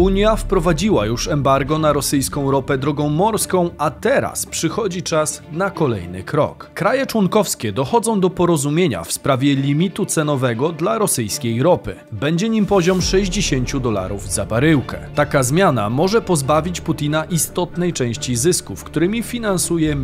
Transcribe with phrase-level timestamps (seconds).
[0.00, 6.22] Unia wprowadziła już embargo na rosyjską ropę drogą morską, a teraz przychodzi czas na kolejny
[6.22, 6.70] krok.
[6.74, 11.96] Kraje członkowskie dochodzą do porozumienia w sprawie limitu cenowego dla rosyjskiej ropy.
[12.12, 14.98] Będzie nim poziom 60 dolarów za baryłkę.
[15.14, 19.96] Taka zmiana może pozbawić Putina istotnej części zysków, którymi finansuje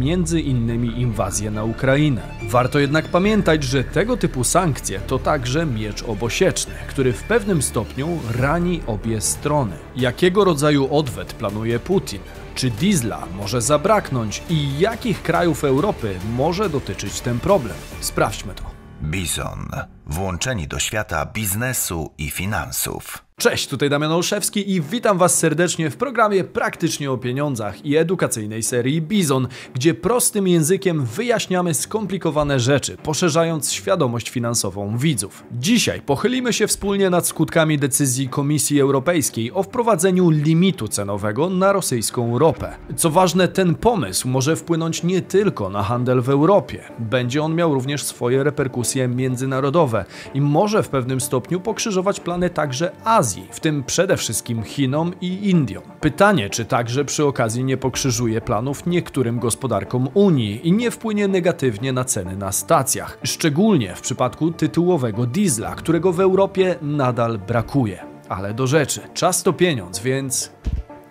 [0.45, 2.23] innymi inwazję na Ukrainę.
[2.51, 8.09] Warto jednak pamiętać, że tego typu sankcje to także miecz obosieczny, który w pewnym stopniu
[8.39, 9.86] rani obie strony.
[9.97, 12.21] Jakiego rodzaju odwet planuje Putin?
[12.55, 17.77] Czy diesla może zabraknąć i jakich krajów Europy może dotyczyć ten problem?
[18.01, 18.63] Sprawdźmy to.
[19.03, 19.69] Bizon.
[20.07, 23.26] Włączeni do świata biznesu i finansów.
[23.41, 28.63] Cześć, tutaj Damian Olszewski i witam Was serdecznie w programie Praktycznie o pieniądzach i edukacyjnej
[28.63, 35.45] serii Bizon, gdzie prostym językiem wyjaśniamy skomplikowane rzeczy, poszerzając świadomość finansową widzów.
[35.53, 42.39] Dzisiaj pochylimy się wspólnie nad skutkami decyzji Komisji Europejskiej o wprowadzeniu limitu cenowego na rosyjską
[42.39, 42.77] ropę.
[42.97, 46.85] Co ważne, ten pomysł może wpłynąć nie tylko na handel w Europie.
[46.99, 52.93] Będzie on miał również swoje reperkusje międzynarodowe i może w pewnym stopniu pokrzyżować plany także
[53.05, 55.83] Azji Azji, w tym przede wszystkim Chinom i Indiom.
[56.01, 61.93] Pytanie, czy także przy okazji nie pokrzyżuje planów niektórym gospodarkom Unii i nie wpłynie negatywnie
[61.93, 68.17] na ceny na stacjach, szczególnie w przypadku tytułowego diesla, którego w Europie nadal brakuje.
[68.29, 70.51] Ale do rzeczy, czas to pieniądz, więc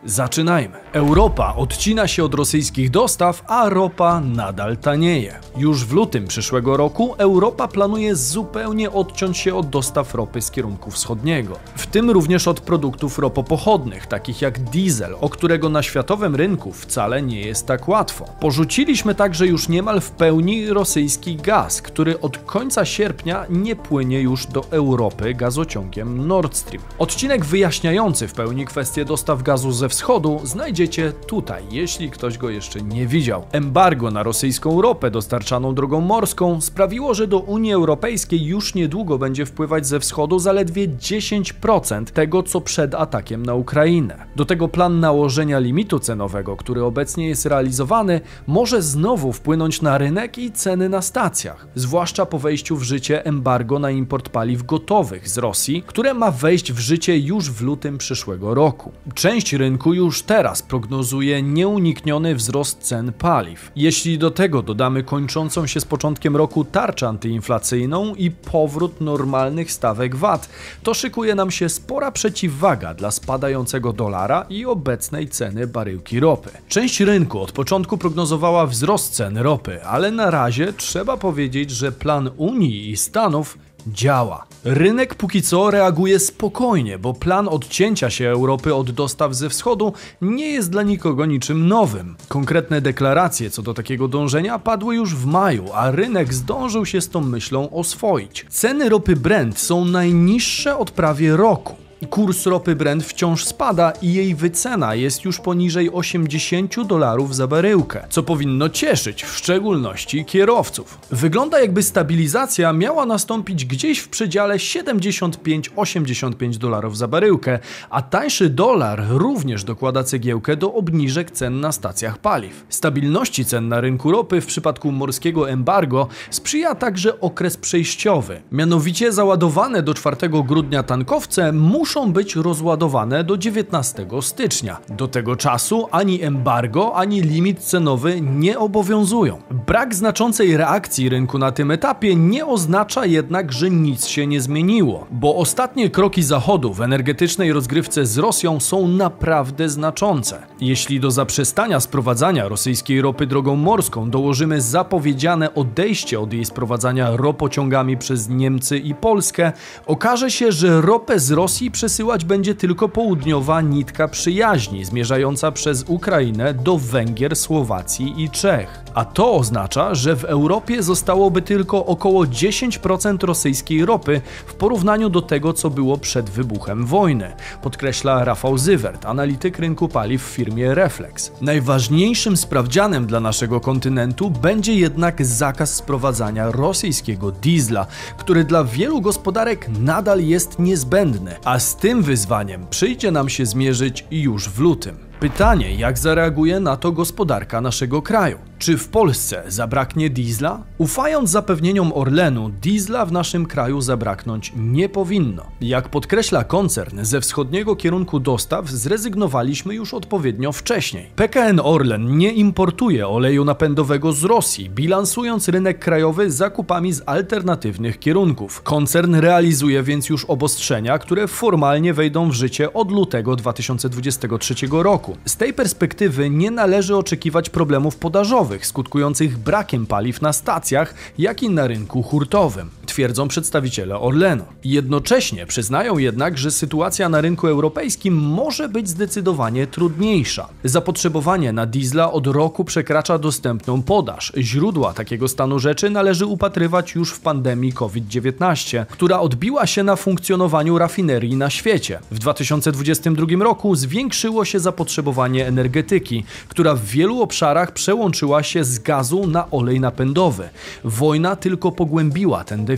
[0.08, 0.76] Zaczynajmy.
[0.94, 5.40] Europa odcina się od rosyjskich dostaw, a ropa nadal tanieje.
[5.58, 10.92] Już w lutym przyszłego roku Europa planuje zupełnie odciąć się od dostaw ropy z kierunku
[10.92, 16.72] wschodniego, w tym również od produktów ropopochodnych, takich jak diesel, o którego na światowym rynku
[16.72, 18.26] wcale nie jest tak łatwo.
[18.40, 24.48] Porzuciliśmy także już niemal w pełni rosyjski gaz, który od końca sierpnia nie płynie już
[24.48, 26.84] do Europy gazociągiem Nord Stream.
[27.00, 32.82] Odcinek wyjaśniający w pełni kwestię dostaw gazu ze wschodu znajdziecie tutaj, jeśli ktoś go jeszcze
[32.82, 33.44] nie widział.
[33.52, 39.46] Embargo na rosyjską ropę dostarczaną drogą morską sprawiło, że do Unii Europejskiej już niedługo będzie
[39.46, 44.26] wpływać ze wschodu zaledwie 10% tego, co przed atakiem na Ukrainę.
[44.36, 50.38] Do tego plan nałożenia limitu cenowego, który obecnie jest realizowany, może znowu wpłynąć na rynek
[50.38, 55.38] i ceny na stacjach, zwłaszcza po wejściu w życie embargo na import paliw gotowych z
[55.38, 58.92] Rosji, które ma wejść w życie już w lutym przyszłego roku.
[59.14, 63.72] Część rynku rynku już teraz prognozuje nieunikniony wzrost cen paliw.
[63.76, 70.16] Jeśli do tego dodamy kończącą się z początkiem roku tarczę antyinflacyjną i powrót normalnych stawek
[70.16, 70.50] VAT,
[70.84, 76.50] to szykuje nam się spora przeciwwaga dla spadającego dolara i obecnej ceny baryłki ropy.
[76.68, 82.30] Część rynku od początku prognozowała wzrost cen ropy, ale na razie trzeba powiedzieć, że plan
[82.38, 83.58] Unii i Stanów
[83.88, 84.46] działa.
[84.64, 90.48] Rynek póki co reaguje spokojnie, bo plan odcięcia się Europy od dostaw ze wschodu nie
[90.48, 92.16] jest dla nikogo niczym nowym.
[92.28, 97.10] Konkretne deklaracje co do takiego dążenia padły już w maju, a rynek zdążył się z
[97.10, 98.46] tą myślą oswoić.
[98.50, 101.85] Ceny ropy Brent są najniższe od prawie roku.
[102.10, 108.06] Kurs ropy Brent wciąż spada i jej wycena jest już poniżej 80 dolarów za baryłkę,
[108.10, 110.98] co powinno cieszyć w szczególności kierowców.
[111.12, 119.04] Wygląda jakby stabilizacja miała nastąpić gdzieś w przedziale 75-85 dolarów za baryłkę, a tańszy dolar
[119.10, 122.66] również dokłada cegiełkę do obniżek cen na stacjach paliw.
[122.70, 128.42] Stabilności cen na rynku ropy w przypadku morskiego embargo sprzyja także okres przejściowy.
[128.52, 134.78] Mianowicie załadowane do 4 grudnia tankowce muszą muszą być rozładowane do 19 stycznia.
[134.90, 139.42] Do tego czasu ani embargo, ani limit cenowy nie obowiązują.
[139.68, 145.08] Brak znaczącej reakcji rynku na tym etapie nie oznacza jednak, że nic się nie zmieniło,
[145.12, 150.42] bo ostatnie kroki Zachodu w energetycznej rozgrywce z Rosją są naprawdę znaczące.
[150.62, 157.98] Jeśli do zaprzestania sprowadzania rosyjskiej ropy drogą morską dołożymy zapowiedziane odejście od jej sprowadzania ropociągami
[157.98, 159.52] przez Niemcy i Polskę,
[159.86, 166.54] okaże się, że ropę z Rosji przesyłać będzie tylko południowa nitka przyjaźni zmierzająca przez Ukrainę
[166.54, 168.84] do Węgier, Słowacji i Czech.
[168.94, 175.22] A to oznacza, że w Europie zostałoby tylko około 10% rosyjskiej ropy w porównaniu do
[175.22, 181.32] tego, co było przed wybuchem wojny, podkreśla Rafał Zywert, analityk rynku paliw w firmie Reflex.
[181.42, 187.88] Najważniejszym sprawdzianem dla naszego kontynentu będzie jednak zakaz sprowadzania rosyjskiego diesla,
[188.18, 194.06] który dla wielu gospodarek nadal jest niezbędny, a z tym wyzwaniem przyjdzie nam się zmierzyć
[194.12, 194.98] już w lutym.
[195.20, 198.38] Pytanie, jak zareaguje na to gospodarka naszego kraju?
[198.60, 200.64] Czy w Polsce zabraknie diesla?
[200.78, 205.44] Ufając zapewnieniom Orlenu, diesla w naszym kraju zabraknąć nie powinno.
[205.62, 211.10] Jak podkreśla koncern, ze wschodniego kierunku dostaw zrezygnowaliśmy już odpowiednio wcześniej.
[211.16, 218.62] PKN Orlen nie importuje oleju napędowego z Rosji, bilansując rynek krajowy zakupami z alternatywnych kierunków.
[218.62, 225.05] Koncern realizuje więc już obostrzenia, które formalnie wejdą w życie od lutego 2023 roku.
[225.26, 231.50] Z tej perspektywy nie należy oczekiwać problemów podażowych skutkujących brakiem paliw na stacjach, jak i
[231.50, 234.44] na rynku hurtowym, twierdzą przedstawiciele Orlenu.
[234.64, 240.48] Jednocześnie przyznają jednak, że sytuacja na rynku europejskim może być zdecydowanie trudniejsza.
[240.64, 244.34] Zapotrzebowanie na diesla od roku przekracza dostępną podaż.
[244.38, 250.78] Źródła takiego stanu rzeczy należy upatrywać już w pandemii COVID-19, która odbiła się na funkcjonowaniu
[250.78, 252.00] rafinerii na świecie.
[252.12, 259.28] W 2022 roku zwiększyło się zapotrzebowanie energetyki, która w wielu obszarach przełączyła się z gazu
[259.28, 260.50] na olej napędowy.
[260.84, 262.75] Wojna tylko pogłębiła ten deficyt,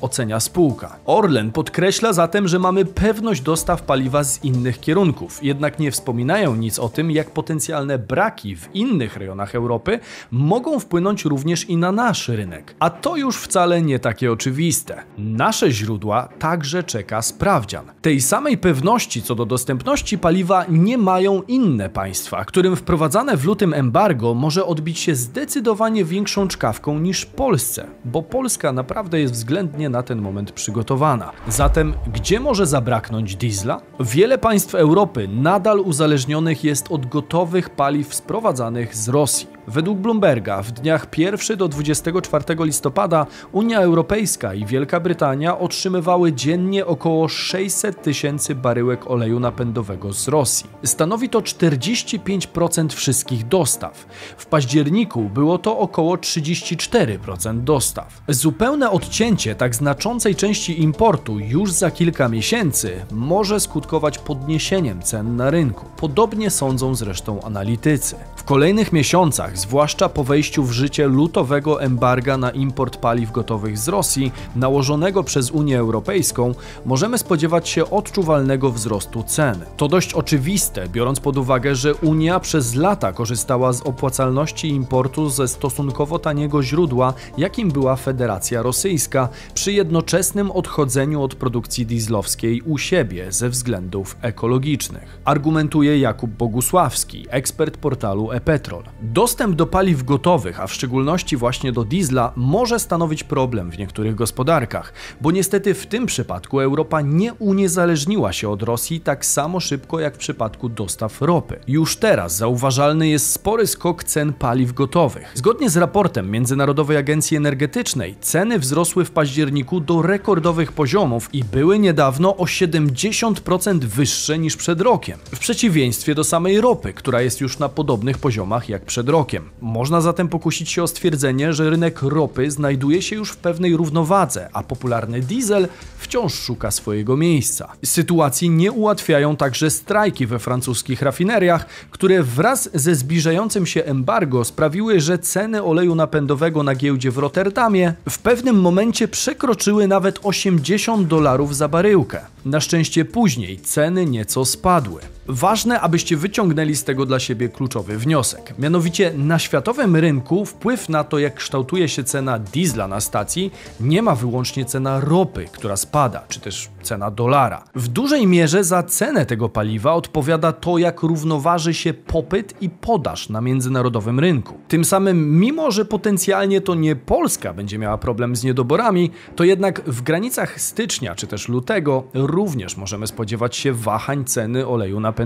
[0.00, 0.96] ocenia spółka.
[1.06, 6.78] Orlen podkreśla zatem, że mamy pewność dostaw paliwa z innych kierunków, jednak nie wspominają nic
[6.78, 10.00] o tym, jak potencjalne braki w innych rejonach Europy
[10.30, 12.74] mogą wpłynąć również i na nasz rynek.
[12.78, 15.02] A to już wcale nie takie oczywiste.
[15.18, 17.84] Nasze źródła także czeka sprawdzian.
[18.02, 23.74] Tej samej pewności co do dostępności paliwa nie mają inne państwa, którym wprowadzane w lutym
[23.74, 30.02] embargo może odbić się zdecydowanie większą czkawką niż Polsce, bo Polska naprawdę jest względnie na
[30.02, 31.32] ten moment przygotowana.
[31.48, 33.80] Zatem gdzie może zabraknąć diesla?
[34.00, 39.51] Wiele państw Europy nadal uzależnionych jest od gotowych paliw sprowadzanych z Rosji.
[39.66, 46.86] Według Bloomberga w dniach 1 do 24 listopada Unia Europejska i Wielka Brytania otrzymywały dziennie
[46.86, 50.70] około 600 tysięcy baryłek oleju napędowego z Rosji.
[50.84, 54.06] Stanowi to 45% wszystkich dostaw.
[54.36, 58.22] W październiku było to około 34% dostaw.
[58.28, 65.50] Zupełne odcięcie tak znaczącej części importu już za kilka miesięcy może skutkować podniesieniem cen na
[65.50, 65.86] rynku.
[65.96, 68.16] Podobnie sądzą zresztą analitycy.
[68.42, 73.88] W kolejnych miesiącach, zwłaszcza po wejściu w życie lutowego embarga na import paliw gotowych z
[73.88, 76.54] Rosji, nałożonego przez Unię Europejską,
[76.86, 79.64] możemy spodziewać się odczuwalnego wzrostu cen.
[79.76, 85.48] To dość oczywiste, biorąc pod uwagę, że Unia przez lata korzystała z opłacalności importu ze
[85.48, 93.32] stosunkowo taniego źródła, jakim była Federacja Rosyjska, przy jednoczesnym odchodzeniu od produkcji dieslowskiej u siebie
[93.32, 95.20] ze względów ekologicznych.
[95.24, 98.82] Argumentuje Jakub Bogusławski, ekspert portalu e-Petrol.
[99.02, 104.14] Dostęp do paliw gotowych, a w szczególności właśnie do diesla, może stanowić problem w niektórych
[104.14, 110.00] gospodarkach, bo niestety w tym przypadku Europa nie uniezależniła się od Rosji tak samo szybko
[110.00, 111.60] jak w przypadku dostaw ropy.
[111.68, 115.32] Już teraz zauważalny jest spory skok cen paliw gotowych.
[115.34, 121.78] Zgodnie z raportem Międzynarodowej Agencji Energetycznej, ceny wzrosły w październiku do rekordowych poziomów i były
[121.78, 125.18] niedawno o 70% wyższe niż przed rokiem.
[125.34, 129.50] W przeciwieństwie do samej ropy, która jest już na podobnych poziomach jak przed rokiem.
[129.60, 134.48] Można zatem pokusić się o stwierdzenie, że rynek ropy znajduje się już w pewnej równowadze,
[134.52, 137.72] a popularny diesel wciąż szuka swojego miejsca.
[137.84, 145.00] Sytuacji nie ułatwiają także strajki we francuskich rafineriach, które wraz ze zbliżającym się embargo sprawiły,
[145.00, 151.56] że ceny oleju napędowego na giełdzie w Rotterdamie w pewnym momencie przekroczyły nawet 80 dolarów
[151.56, 152.20] za baryłkę.
[152.44, 155.00] Na szczęście później ceny nieco spadły.
[155.34, 158.54] Ważne, abyście wyciągnęli z tego dla siebie kluczowy wniosek.
[158.58, 164.02] Mianowicie na światowym rynku wpływ na to, jak kształtuje się cena diesla na stacji, nie
[164.02, 167.64] ma wyłącznie cena ropy, która spada, czy też cena dolara.
[167.74, 173.28] W dużej mierze za cenę tego paliwa odpowiada to, jak równoważy się popyt i podaż
[173.28, 174.54] na międzynarodowym rynku.
[174.68, 179.82] Tym samym, mimo że potencjalnie to nie Polska będzie miała problem z niedoborami, to jednak
[179.86, 185.21] w granicach stycznia czy też lutego również możemy spodziewać się wahań ceny oleju napędowego.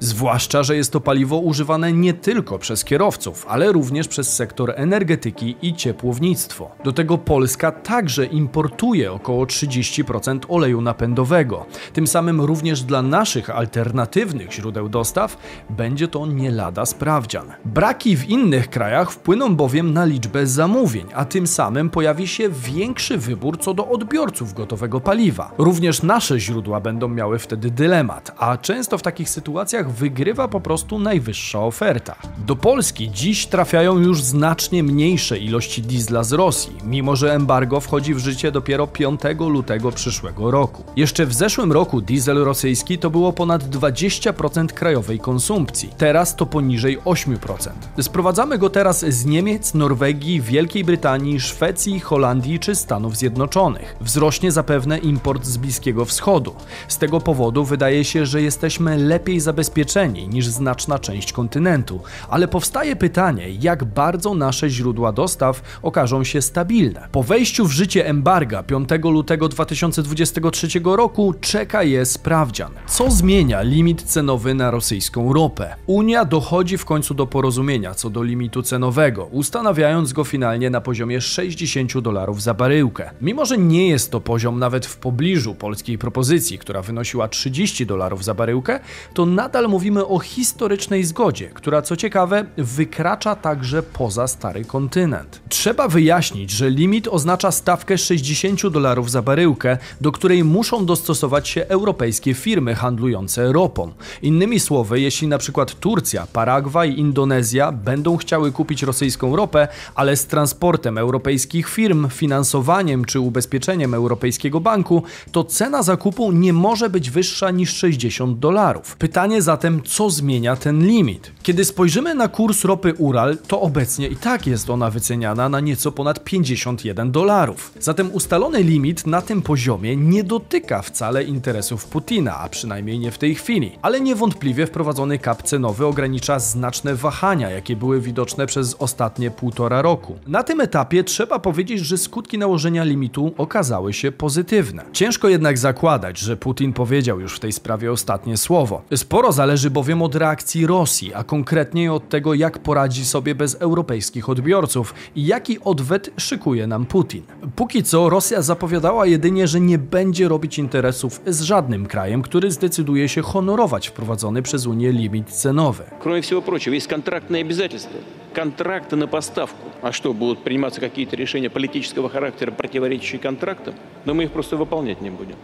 [0.00, 5.56] Zwłaszcza, że jest to paliwo używane nie tylko przez kierowców, ale również przez sektor energetyki
[5.62, 6.70] i ciepłownictwo.
[6.84, 11.66] Do tego Polska także importuje około 30% oleju napędowego.
[11.92, 15.36] Tym samym również dla naszych alternatywnych źródeł dostaw
[15.70, 17.46] będzie to nie lada sprawdzian.
[17.64, 23.18] Braki w innych krajach wpłyną bowiem na liczbę zamówień, a tym samym pojawi się większy
[23.18, 25.52] wybór co do odbiorców gotowego paliwa.
[25.58, 30.60] Również nasze źródła będą miały wtedy dylemat, a często w takich takich sytuacjach wygrywa po
[30.60, 32.16] prostu najwyższa oferta.
[32.38, 38.14] Do Polski dziś trafiają już znacznie mniejsze ilości diesla z Rosji, mimo że embargo wchodzi
[38.14, 40.84] w życie dopiero 5 lutego przyszłego roku.
[40.96, 46.98] Jeszcze w zeszłym roku diesel rosyjski to było ponad 20% krajowej konsumpcji, teraz to poniżej
[46.98, 47.70] 8%.
[48.00, 53.96] Sprowadzamy go teraz z Niemiec, Norwegii, Wielkiej Brytanii, Szwecji, Holandii czy Stanów Zjednoczonych.
[54.00, 56.54] Wzrośnie zapewne import z Bliskiego Wschodu.
[56.88, 62.96] Z tego powodu wydaje się, że jesteśmy lepiej zabezpieczeni niż znaczna część kontynentu, ale powstaje
[62.96, 67.08] pytanie, jak bardzo nasze źródła dostaw okażą się stabilne.
[67.12, 72.72] Po wejściu w życie embarga 5 lutego 2023 roku czeka je sprawdzian.
[72.86, 75.74] Co zmienia limit cenowy na rosyjską ropę?
[75.86, 81.20] Unia dochodzi w końcu do porozumienia co do limitu cenowego, ustanawiając go finalnie na poziomie
[81.20, 83.10] 60 dolarów za baryłkę.
[83.20, 88.24] Mimo, że nie jest to poziom nawet w pobliżu polskiej propozycji, która wynosiła 30 dolarów
[88.24, 88.80] za baryłkę,
[89.14, 95.40] to nadal mówimy o historycznej zgodzie, która co ciekawe wykracza także poza stary kontynent.
[95.48, 101.66] Trzeba wyjaśnić, że limit oznacza stawkę 60 dolarów za baryłkę, do której muszą dostosować się
[101.66, 103.92] europejskie firmy handlujące ropą.
[104.22, 110.26] Innymi słowy, jeśli na przykład Turcja, Paragwaj, Indonezja będą chciały kupić rosyjską ropę, ale z
[110.26, 117.50] transportem europejskich firm, finansowaniem czy ubezpieczeniem Europejskiego Banku, to cena zakupu nie może być wyższa
[117.50, 118.81] niż 60 dolarów.
[118.98, 121.32] Pytanie zatem, co zmienia ten limit?
[121.42, 125.92] Kiedy spojrzymy na kurs ropy Ural, to obecnie i tak jest ona wyceniana na nieco
[125.92, 127.72] ponad 51 dolarów.
[127.80, 133.18] Zatem ustalony limit na tym poziomie nie dotyka wcale interesów Putina, a przynajmniej nie w
[133.18, 133.72] tej chwili.
[133.82, 140.18] Ale niewątpliwie wprowadzony kap cenowy ogranicza znaczne wahania, jakie były widoczne przez ostatnie półtora roku.
[140.26, 144.84] Na tym etapie trzeba powiedzieć, że skutki nałożenia limitu okazały się pozytywne.
[144.92, 148.71] Ciężko jednak zakładać, że Putin powiedział już w tej sprawie ostatnie słowo.
[148.95, 154.29] Sporo zależy bowiem od reakcji Rosji, a konkretnie od tego, jak poradzi sobie bez europejskich
[154.29, 157.23] odbiorców i jaki odwet szykuje nam Putin.
[157.55, 163.09] Póki co Rosja zapowiadała jedynie, że nie będzie robić interesów z żadnym krajem, który zdecyduje
[163.09, 165.83] się honorować wprowadzony przez Unię limit cenowy.
[165.99, 167.99] Кроме всего прочего, есть контрактные обязательства.
[168.33, 169.69] Контракты на поставку.
[169.81, 173.73] А что, будут приниматься какие-то решения политического характера, противоречащие контрактам?
[174.05, 175.35] Да мы их просто выполнять не будем.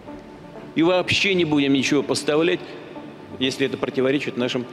[0.76, 2.60] И вообще не будем ничего поставлять,
[3.39, 4.67] если это противоречит нашим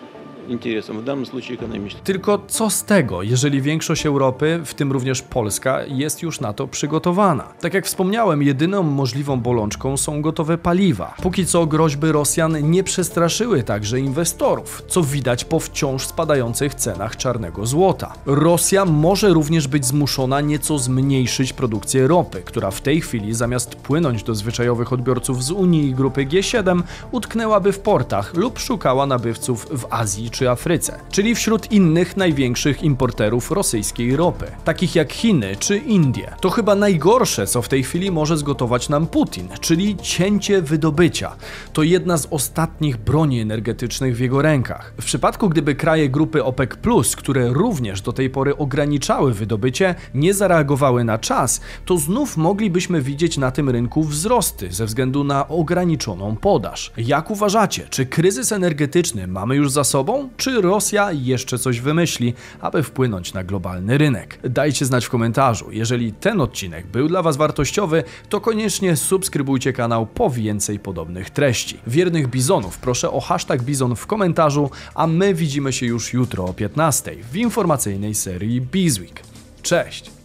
[0.52, 2.04] интересам, в данном случае экономическим.
[2.04, 6.68] Tylko co z tego, jeżeli większość Europy, w tym również Polska, jest już na to
[6.68, 7.44] przygotowana?
[7.60, 11.14] Tak jak wspomniałem, jedyną możliwą bolączką są gotowe paliwa.
[11.22, 17.66] Póki co groźby Rosjan nie przestraszyły także inwestorów, co widać po wciąż spadających cenach czarnego
[17.66, 18.14] złota.
[18.26, 24.22] Rosja może również być zmuszona nieco zmniejszyć produkcję ropy, która w tej chwili zamiast płynąć
[24.22, 29.86] do zwyczajowych odbiorców z Unii i grupy G7, utknęłaby w portach lub szukała nabywców w
[29.90, 36.31] Azji czy Afryce, czyli wśród innych największych importerów rosyjskiej ropy, takich jak Chiny czy Indie.
[36.41, 41.35] To chyba najgorsze, co w tej chwili może zgotować nam Putin, czyli cięcie wydobycia.
[41.73, 44.93] To jedna z ostatnich broni energetycznych w jego rękach.
[45.01, 46.69] W przypadku, gdyby kraje grupy OPEC,
[47.17, 53.37] które również do tej pory ograniczały wydobycie, nie zareagowały na czas, to znów moglibyśmy widzieć
[53.37, 56.91] na tym rynku wzrosty ze względu na ograniczoną podaż.
[56.97, 60.24] Jak uważacie, czy kryzys energetyczny mamy już za sobą?
[60.37, 64.39] Czy Rosja jeszcze coś wymyśli, aby wpłynąć na globalny rynek.
[64.43, 65.71] Dajcie znać w komentarzu.
[65.71, 71.77] Jeżeli ten odcinek był dla Was wartościowy, to koniecznie subskrybujcie kanał po więcej podobnych treści.
[71.87, 76.53] Wiernych bizonów proszę o hashtag bizon w komentarzu, a my widzimy się już jutro o
[76.53, 79.21] 15 w informacyjnej serii Bizweek.
[79.61, 80.14] Cześć!